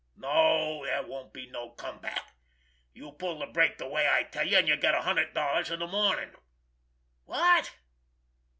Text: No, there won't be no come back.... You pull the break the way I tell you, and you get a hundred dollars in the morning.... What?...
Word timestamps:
No, 0.17 0.83
there 0.83 1.05
won't 1.05 1.31
be 1.31 1.45
no 1.51 1.69
come 1.73 1.99
back.... 1.99 2.33
You 2.91 3.11
pull 3.11 3.37
the 3.37 3.45
break 3.45 3.77
the 3.77 3.87
way 3.87 4.09
I 4.09 4.23
tell 4.23 4.47
you, 4.47 4.57
and 4.57 4.67
you 4.67 4.75
get 4.75 4.95
a 4.95 5.01
hundred 5.03 5.35
dollars 5.35 5.69
in 5.69 5.77
the 5.79 5.85
morning.... 5.85 6.31
What?... 7.25 7.75